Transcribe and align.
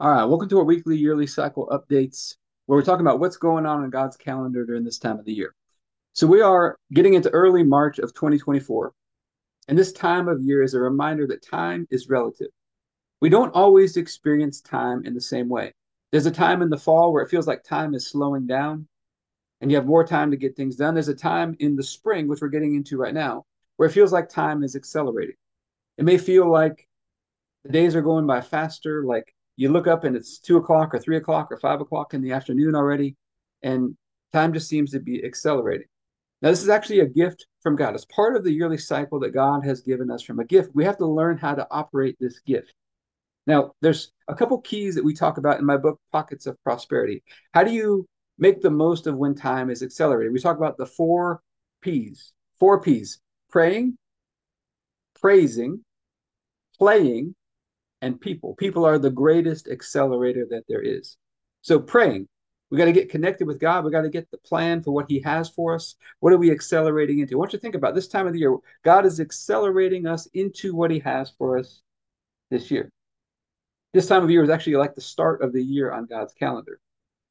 All 0.00 0.10
right, 0.10 0.24
welcome 0.24 0.48
to 0.48 0.58
our 0.58 0.64
weekly, 0.64 0.96
yearly 0.96 1.28
cycle 1.28 1.68
updates, 1.68 2.34
where 2.66 2.76
we're 2.76 2.84
talking 2.84 3.06
about 3.06 3.20
what's 3.20 3.36
going 3.36 3.64
on 3.64 3.84
in 3.84 3.90
God's 3.90 4.16
calendar 4.16 4.66
during 4.66 4.82
this 4.82 4.98
time 4.98 5.20
of 5.20 5.24
the 5.24 5.32
year. 5.32 5.54
So 6.14 6.26
we 6.26 6.40
are 6.40 6.76
getting 6.92 7.14
into 7.14 7.30
early 7.30 7.62
March 7.62 8.00
of 8.00 8.12
2024, 8.12 8.92
and 9.68 9.78
this 9.78 9.92
time 9.92 10.26
of 10.26 10.42
year 10.42 10.64
is 10.64 10.74
a 10.74 10.80
reminder 10.80 11.28
that 11.28 11.46
time 11.46 11.86
is 11.92 12.08
relative. 12.08 12.48
We 13.20 13.28
don't 13.28 13.54
always 13.54 13.96
experience 13.96 14.60
time 14.60 15.04
in 15.04 15.14
the 15.14 15.20
same 15.20 15.48
way. 15.48 15.72
There's 16.10 16.26
a 16.26 16.32
time 16.32 16.60
in 16.60 16.70
the 16.70 16.76
fall 16.76 17.12
where 17.12 17.22
it 17.22 17.30
feels 17.30 17.46
like 17.46 17.62
time 17.62 17.94
is 17.94 18.08
slowing 18.08 18.48
down, 18.48 18.88
and 19.60 19.70
you 19.70 19.76
have 19.76 19.86
more 19.86 20.04
time 20.04 20.32
to 20.32 20.36
get 20.36 20.56
things 20.56 20.74
done. 20.74 20.94
There's 20.94 21.06
a 21.06 21.14
time 21.14 21.54
in 21.60 21.76
the 21.76 21.84
spring, 21.84 22.26
which 22.26 22.40
we're 22.40 22.48
getting 22.48 22.74
into 22.74 22.98
right 22.98 23.14
now, 23.14 23.44
where 23.76 23.88
it 23.88 23.92
feels 23.92 24.12
like 24.12 24.28
time 24.28 24.64
is 24.64 24.74
accelerating. 24.74 25.36
It 25.98 26.04
may 26.04 26.18
feel 26.18 26.50
like 26.50 26.88
the 27.62 27.70
days 27.70 27.94
are 27.94 28.02
going 28.02 28.26
by 28.26 28.40
faster, 28.40 29.04
like 29.04 29.33
you 29.56 29.70
look 29.70 29.86
up 29.86 30.04
and 30.04 30.16
it's 30.16 30.38
two 30.38 30.56
o'clock 30.56 30.94
or 30.94 30.98
three 30.98 31.16
o'clock 31.16 31.50
or 31.50 31.58
five 31.58 31.80
o'clock 31.80 32.14
in 32.14 32.22
the 32.22 32.32
afternoon 32.32 32.74
already, 32.74 33.16
and 33.62 33.96
time 34.32 34.52
just 34.52 34.68
seems 34.68 34.90
to 34.90 35.00
be 35.00 35.24
accelerating. 35.24 35.86
Now, 36.42 36.50
this 36.50 36.62
is 36.62 36.68
actually 36.68 37.00
a 37.00 37.06
gift 37.06 37.46
from 37.62 37.76
God. 37.76 37.94
It's 37.94 38.04
part 38.06 38.36
of 38.36 38.44
the 38.44 38.52
yearly 38.52 38.76
cycle 38.78 39.18
that 39.20 39.30
God 39.30 39.64
has 39.64 39.80
given 39.80 40.10
us 40.10 40.22
from 40.22 40.40
a 40.40 40.44
gift. 40.44 40.74
We 40.74 40.84
have 40.84 40.98
to 40.98 41.06
learn 41.06 41.38
how 41.38 41.54
to 41.54 41.66
operate 41.70 42.16
this 42.20 42.40
gift. 42.40 42.74
Now, 43.46 43.72
there's 43.80 44.12
a 44.28 44.34
couple 44.34 44.60
keys 44.60 44.94
that 44.94 45.04
we 45.04 45.14
talk 45.14 45.38
about 45.38 45.58
in 45.58 45.64
my 45.64 45.76
book, 45.76 46.00
Pockets 46.12 46.46
of 46.46 46.62
Prosperity. 46.64 47.22
How 47.52 47.62
do 47.62 47.72
you 47.72 48.06
make 48.38 48.60
the 48.60 48.70
most 48.70 49.06
of 49.06 49.16
when 49.16 49.34
time 49.34 49.70
is 49.70 49.82
accelerating? 49.82 50.32
We 50.32 50.40
talk 50.40 50.56
about 50.56 50.76
the 50.76 50.86
four 50.86 51.40
P's. 51.80 52.32
Four 52.58 52.80
P's 52.80 53.20
praying, 53.50 53.96
praising, 55.20 55.84
playing, 56.78 57.34
and 58.04 58.20
people. 58.20 58.54
People 58.56 58.84
are 58.84 58.98
the 58.98 59.10
greatest 59.10 59.66
accelerator 59.66 60.46
that 60.50 60.64
there 60.68 60.82
is. 60.82 61.16
So 61.62 61.80
praying, 61.80 62.28
we 62.70 62.76
got 62.76 62.84
to 62.84 62.92
get 62.92 63.08
connected 63.08 63.46
with 63.46 63.58
God. 63.58 63.82
We 63.82 63.90
got 63.90 64.02
to 64.02 64.10
get 64.10 64.30
the 64.30 64.36
plan 64.36 64.82
for 64.82 64.90
what 64.90 65.06
He 65.08 65.20
has 65.20 65.48
for 65.48 65.74
us. 65.74 65.94
What 66.20 66.34
are 66.34 66.36
we 66.36 66.50
accelerating 66.50 67.20
into? 67.20 67.38
Want 67.38 67.54
you 67.54 67.58
think 67.58 67.74
about 67.74 67.94
this 67.94 68.06
time 68.06 68.26
of 68.26 68.34
the 68.34 68.40
year. 68.40 68.54
God 68.84 69.06
is 69.06 69.20
accelerating 69.20 70.06
us 70.06 70.26
into 70.34 70.74
what 70.74 70.90
He 70.90 70.98
has 70.98 71.30
for 71.38 71.56
us 71.56 71.80
this 72.50 72.70
year. 72.70 72.90
This 73.94 74.06
time 74.06 74.22
of 74.22 74.30
year 74.30 74.42
is 74.42 74.50
actually 74.50 74.76
like 74.76 74.94
the 74.94 75.00
start 75.00 75.40
of 75.40 75.54
the 75.54 75.62
year 75.62 75.90
on 75.90 76.04
God's 76.04 76.34
calendar. 76.34 76.80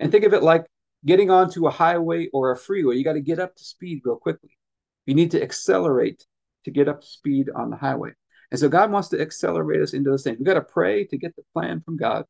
And 0.00 0.10
think 0.10 0.24
of 0.24 0.32
it 0.32 0.42
like 0.42 0.64
getting 1.04 1.30
onto 1.30 1.66
a 1.66 1.70
highway 1.70 2.28
or 2.32 2.52
a 2.52 2.56
freeway. 2.56 2.96
You 2.96 3.04
got 3.04 3.14
to 3.14 3.20
get 3.20 3.38
up 3.38 3.54
to 3.54 3.64
speed 3.64 4.00
real 4.04 4.16
quickly. 4.16 4.56
You 5.04 5.14
need 5.14 5.32
to 5.32 5.42
accelerate 5.42 6.24
to 6.64 6.70
get 6.70 6.88
up 6.88 7.02
to 7.02 7.06
speed 7.06 7.50
on 7.54 7.68
the 7.68 7.76
highway. 7.76 8.12
And 8.54 8.60
so 8.60 8.68
God 8.68 8.92
wants 8.92 9.08
to 9.08 9.20
accelerate 9.20 9.82
us 9.82 9.94
into 9.94 10.10
those 10.10 10.22
things. 10.22 10.38
We 10.38 10.44
got 10.44 10.54
to 10.54 10.60
pray 10.60 11.04
to 11.06 11.18
get 11.18 11.34
the 11.34 11.42
plan 11.52 11.80
from 11.80 11.96
God. 11.96 12.24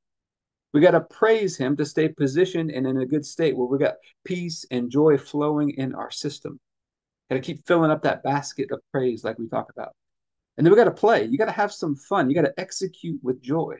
We 0.72 0.80
got 0.80 0.92
to 0.92 1.02
praise 1.02 1.54
Him 1.54 1.76
to 1.76 1.84
stay 1.84 2.08
positioned 2.08 2.70
and 2.70 2.86
in 2.86 2.96
a 2.96 3.04
good 3.04 3.26
state 3.26 3.54
where 3.54 3.66
we 3.66 3.76
got 3.76 3.96
peace 4.24 4.64
and 4.70 4.90
joy 4.90 5.18
flowing 5.18 5.72
in 5.72 5.94
our 5.94 6.10
system. 6.10 6.58
Got 7.28 7.36
to 7.36 7.42
keep 7.42 7.66
filling 7.66 7.90
up 7.90 8.04
that 8.04 8.22
basket 8.22 8.70
of 8.72 8.80
praise, 8.90 9.22
like 9.22 9.38
we 9.38 9.48
talk 9.50 9.70
about. 9.70 9.92
And 10.56 10.66
then 10.66 10.72
we 10.72 10.78
got 10.78 10.84
to 10.84 10.92
play. 10.92 11.26
You 11.26 11.36
got 11.36 11.44
to 11.44 11.52
have 11.52 11.74
some 11.74 11.94
fun. 11.94 12.30
You 12.30 12.34
got 12.34 12.46
to 12.46 12.58
execute 12.58 13.20
with 13.22 13.42
joy 13.42 13.76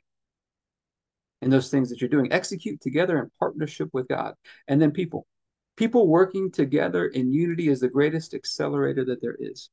in 1.41 1.49
those 1.49 1.71
things 1.71 1.89
that 1.89 2.03
you're 2.03 2.11
doing. 2.11 2.31
Execute 2.31 2.79
together 2.83 3.21
in 3.21 3.31
partnership 3.39 3.89
with 3.95 4.07
God. 4.07 4.35
And 4.69 4.83
then 4.83 4.91
people. 4.91 5.27
People 5.79 6.09
working 6.09 6.51
together 6.51 7.07
in 7.07 7.33
unity 7.33 7.69
is 7.69 7.81
the 7.81 7.89
greatest 7.89 8.35
accelerator 8.35 9.07
that 9.07 9.23
there 9.23 9.39
is. 9.41 9.71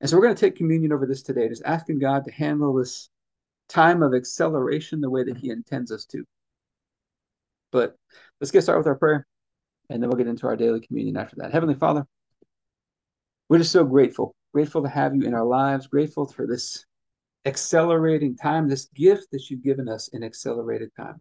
And 0.00 0.10
so 0.10 0.16
we're 0.16 0.24
going 0.24 0.34
to 0.34 0.40
take 0.40 0.56
communion 0.56 0.92
over 0.92 1.06
this 1.06 1.22
today, 1.22 1.48
just 1.48 1.62
asking 1.64 1.98
God 1.98 2.24
to 2.24 2.32
handle 2.32 2.74
this 2.74 3.08
time 3.68 4.02
of 4.02 4.14
acceleration 4.14 5.00
the 5.00 5.10
way 5.10 5.24
that 5.24 5.38
He 5.38 5.50
intends 5.50 5.90
us 5.90 6.04
to. 6.06 6.24
But 7.72 7.96
let's 8.40 8.50
get 8.50 8.62
started 8.62 8.80
with 8.80 8.86
our 8.86 8.96
prayer, 8.96 9.26
and 9.90 10.02
then 10.02 10.10
we'll 10.10 10.18
get 10.18 10.28
into 10.28 10.46
our 10.46 10.56
daily 10.56 10.80
communion 10.80 11.16
after 11.16 11.36
that. 11.36 11.52
Heavenly 11.52 11.74
Father, 11.74 12.06
we're 13.48 13.58
just 13.58 13.72
so 13.72 13.84
grateful, 13.84 14.34
grateful 14.52 14.82
to 14.82 14.88
have 14.88 15.14
you 15.14 15.22
in 15.22 15.34
our 15.34 15.44
lives, 15.44 15.86
grateful 15.86 16.26
for 16.26 16.46
this 16.46 16.84
accelerating 17.46 18.36
time, 18.36 18.68
this 18.68 18.86
gift 18.94 19.28
that 19.32 19.50
you've 19.50 19.62
given 19.62 19.88
us 19.88 20.08
in 20.08 20.22
accelerated 20.22 20.90
time. 20.96 21.20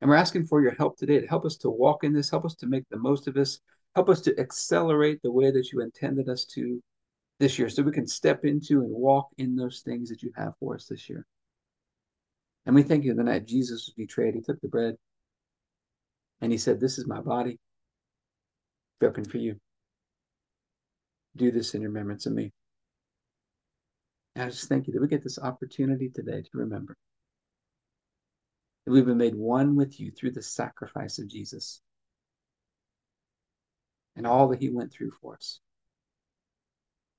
And 0.00 0.10
we're 0.10 0.16
asking 0.16 0.46
for 0.46 0.60
your 0.60 0.74
help 0.74 0.96
today 0.96 1.20
to 1.20 1.26
help 1.26 1.44
us 1.44 1.56
to 1.58 1.70
walk 1.70 2.02
in 2.02 2.12
this, 2.12 2.30
help 2.30 2.44
us 2.44 2.54
to 2.56 2.66
make 2.66 2.84
the 2.90 2.96
most 2.98 3.28
of 3.28 3.34
this, 3.34 3.60
help 3.94 4.08
us 4.08 4.20
to 4.22 4.38
accelerate 4.38 5.20
the 5.22 5.30
way 5.30 5.50
that 5.50 5.70
you 5.72 5.80
intended 5.80 6.28
us 6.28 6.44
to 6.46 6.82
this 7.42 7.58
year 7.58 7.68
so 7.68 7.82
we 7.82 7.90
can 7.90 8.06
step 8.06 8.44
into 8.44 8.82
and 8.82 8.90
walk 8.90 9.26
in 9.36 9.56
those 9.56 9.80
things 9.80 10.08
that 10.08 10.22
you 10.22 10.32
have 10.36 10.52
for 10.60 10.76
us 10.76 10.86
this 10.86 11.10
year. 11.10 11.26
And 12.64 12.74
we 12.74 12.84
thank 12.84 13.02
you 13.04 13.12
the 13.14 13.24
night 13.24 13.46
Jesus 13.46 13.86
was 13.86 13.94
betrayed, 13.96 14.34
he 14.34 14.40
took 14.40 14.60
the 14.60 14.68
bread 14.68 14.94
and 16.40 16.52
he 16.52 16.58
said, 16.58 16.78
This 16.78 16.98
is 16.98 17.06
my 17.06 17.20
body 17.20 17.58
broken 19.00 19.24
for 19.24 19.38
you. 19.38 19.56
Do 21.34 21.50
this 21.50 21.74
in 21.74 21.82
remembrance 21.82 22.26
of 22.26 22.32
me. 22.32 22.52
And 24.36 24.44
I 24.44 24.50
just 24.50 24.68
thank 24.68 24.86
you 24.86 24.92
that 24.92 25.02
we 25.02 25.08
get 25.08 25.24
this 25.24 25.40
opportunity 25.40 26.10
today 26.10 26.42
to 26.42 26.50
remember 26.58 26.96
that 28.86 28.92
we've 28.92 29.04
been 29.04 29.18
made 29.18 29.34
one 29.34 29.74
with 29.74 29.98
you 29.98 30.12
through 30.12 30.30
the 30.30 30.42
sacrifice 30.42 31.18
of 31.18 31.26
Jesus 31.26 31.80
and 34.14 34.28
all 34.28 34.46
that 34.48 34.60
he 34.60 34.70
went 34.70 34.92
through 34.92 35.10
for 35.20 35.34
us. 35.34 35.58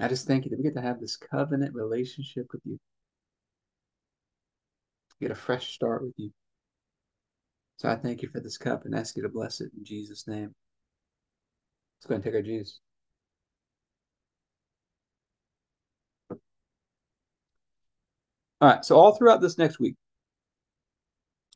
I 0.00 0.08
just 0.08 0.26
thank 0.26 0.44
you 0.44 0.50
that 0.50 0.56
we 0.56 0.62
get 0.62 0.74
to 0.74 0.80
have 0.80 0.98
this 0.98 1.16
covenant 1.16 1.74
relationship 1.74 2.46
with 2.52 2.62
you. 2.64 2.78
Get 5.20 5.30
a 5.30 5.34
fresh 5.34 5.74
start 5.74 6.02
with 6.02 6.14
you. 6.16 6.32
So 7.76 7.88
I 7.88 7.96
thank 7.96 8.22
you 8.22 8.30
for 8.30 8.40
this 8.40 8.56
cup 8.56 8.86
and 8.86 8.94
ask 8.94 9.16
you 9.16 9.22
to 9.22 9.28
bless 9.28 9.60
it 9.60 9.70
in 9.76 9.84
Jesus' 9.84 10.26
name. 10.26 10.54
Let's 11.98 12.08
go 12.08 12.14
and 12.14 12.24
take 12.24 12.34
our 12.34 12.42
juice. 12.42 12.80
All 16.30 18.68
right, 18.68 18.84
so 18.84 18.98
all 18.98 19.14
throughout 19.14 19.42
this 19.42 19.58
next 19.58 19.80
week, 19.80 19.96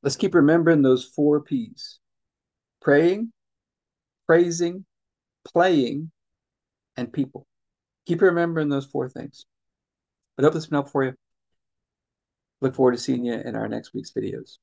let's 0.02 0.16
keep 0.16 0.34
remembering 0.34 0.82
those 0.82 1.04
four 1.04 1.40
P's 1.40 1.98
praying, 2.82 3.32
praising, 4.26 4.84
playing, 5.46 6.10
and 6.96 7.10
people. 7.10 7.46
Keep 8.06 8.22
remembering 8.22 8.68
those 8.68 8.86
four 8.86 9.08
things. 9.08 9.46
But 10.36 10.44
hope 10.44 10.52
this 10.52 10.64
has 10.64 10.70
been 10.70 10.76
helpful 10.76 10.92
for 10.92 11.04
you. 11.04 11.14
Look 12.60 12.74
forward 12.74 12.92
to 12.92 12.98
seeing 12.98 13.24
you 13.24 13.34
in 13.34 13.56
our 13.56 13.68
next 13.68 13.94
week's 13.94 14.12
videos. 14.12 14.58